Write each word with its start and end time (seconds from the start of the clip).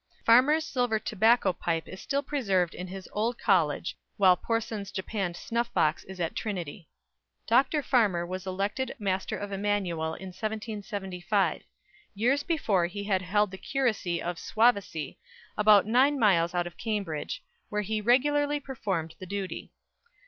Farmer's 0.25 0.65
silver 0.65 0.97
tobacco 0.97 1.53
pipe 1.53 1.87
is 1.87 2.01
still 2.01 2.23
preserved 2.23 2.73
in 2.73 2.87
his 2.87 3.07
old 3.13 3.37
college, 3.37 3.95
while 4.17 4.35
Porson's 4.35 4.91
japanned 4.91 5.35
snuff 5.37 5.71
box 5.75 6.03
is 6.05 6.19
at 6.19 6.35
Trinity. 6.35 6.89
Dr. 7.45 7.83
Farmer 7.83 8.25
was 8.25 8.47
elected 8.47 8.95
Master 8.97 9.37
of 9.37 9.51
Emmanuel 9.51 10.15
in 10.15 10.29
1775. 10.29 11.61
Years 12.15 12.41
before 12.41 12.87
he 12.87 13.03
had 13.03 13.21
held 13.21 13.51
the 13.51 13.59
curacy 13.59 14.19
of 14.19 14.39
Swavesey, 14.39 15.19
about 15.55 15.85
nine 15.85 16.17
miles 16.17 16.55
out 16.55 16.65
of 16.65 16.77
Cambridge, 16.77 17.43
where 17.69 17.83
he 17.83 18.01
regularly 18.01 18.59
performed 18.59 19.13
the 19.19 19.27
duty. 19.27 19.71